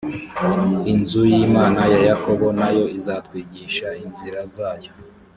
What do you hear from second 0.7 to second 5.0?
inzu y imana ya yakobo na yo izatwigisha inzira zayo